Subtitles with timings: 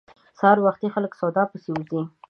[0.39, 2.01] سهار وختي خلک د سودا پسې راوزي.